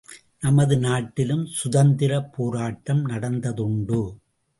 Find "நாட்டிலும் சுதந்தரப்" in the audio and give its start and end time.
0.77-2.31